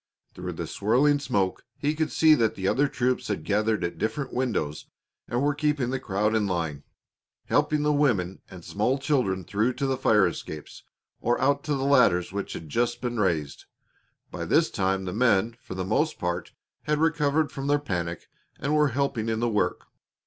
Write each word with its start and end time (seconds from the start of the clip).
Through 0.33 0.53
the 0.53 0.65
swirling 0.65 1.19
smoke 1.19 1.63
he 1.77 1.93
could 1.93 2.11
see 2.11 2.33
that 2.33 2.55
the 2.55 2.67
other 2.67 2.87
troops 2.87 3.27
had 3.27 3.43
gathered 3.43 3.83
at 3.83 3.99
different 3.99 4.33
windows 4.33 4.87
and 5.27 5.43
were 5.43 5.53
keeping 5.53 5.91
the 5.91 5.99
crowd 5.99 6.33
in 6.33 6.47
line, 6.47 6.81
helping 7.45 7.83
the 7.83 7.93
women 7.93 8.41
and 8.49 8.65
small 8.65 8.97
children 8.97 9.43
through 9.43 9.73
to 9.73 9.85
the 9.85 9.97
fire 9.97 10.25
escapes 10.25 10.81
or 11.19 11.39
out 11.39 11.63
to 11.65 11.75
the 11.75 11.85
ladders 11.85 12.31
which 12.31 12.53
had 12.53 12.67
just 12.67 12.99
been 12.99 13.19
raised. 13.19 13.65
By 14.31 14.45
this 14.45 14.71
time 14.71 15.05
the 15.05 15.13
men, 15.13 15.55
for 15.61 15.75
the 15.75 15.85
most 15.85 16.17
part, 16.17 16.51
had 16.85 16.97
recovered 16.97 17.51
from 17.51 17.67
their 17.67 17.77
panic 17.77 18.27
and 18.59 18.73
were 18.75 18.87
helping 18.97 19.29
in 19.29 19.39
the 19.39 19.47
work. 19.49 19.85